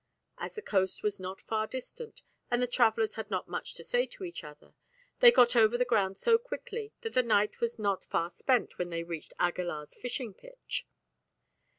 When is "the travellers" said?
2.59-3.13